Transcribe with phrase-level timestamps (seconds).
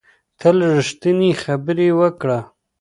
[0.39, 2.39] تل ریښتینې خبرې وکړه